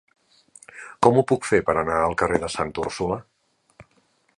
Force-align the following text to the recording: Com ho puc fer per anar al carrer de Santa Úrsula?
Com 1.07 1.19
ho 1.21 1.25
puc 1.33 1.45
fer 1.51 1.61
per 1.69 1.75
anar 1.83 1.99
al 2.07 2.19
carrer 2.23 2.43
de 2.47 2.53
Santa 2.57 2.87
Úrsula? 2.87 3.23